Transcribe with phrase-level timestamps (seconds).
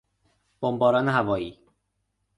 [0.61, 1.59] بمباران هوایی